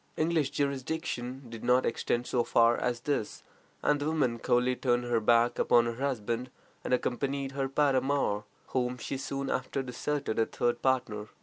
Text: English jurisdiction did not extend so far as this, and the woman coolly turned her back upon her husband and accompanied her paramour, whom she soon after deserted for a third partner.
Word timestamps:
English 0.17 0.49
jurisdiction 0.49 1.43
did 1.47 1.63
not 1.63 1.85
extend 1.85 2.25
so 2.25 2.43
far 2.43 2.75
as 2.75 3.01
this, 3.01 3.43
and 3.83 3.99
the 3.99 4.07
woman 4.07 4.39
coolly 4.39 4.75
turned 4.75 5.03
her 5.03 5.19
back 5.19 5.59
upon 5.59 5.85
her 5.85 6.03
husband 6.03 6.49
and 6.83 6.91
accompanied 6.91 7.51
her 7.51 7.69
paramour, 7.69 8.43
whom 8.69 8.97
she 8.97 9.15
soon 9.15 9.47
after 9.51 9.83
deserted 9.83 10.37
for 10.37 10.41
a 10.41 10.45
third 10.47 10.81
partner. 10.81 11.27